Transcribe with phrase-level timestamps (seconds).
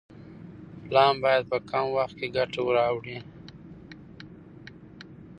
[0.85, 3.17] پلان باید په کم وخت کې ګټه راوړي.